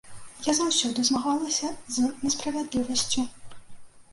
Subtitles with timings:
[0.45, 3.29] Я заўсёды змагалася з несправядлівасцю.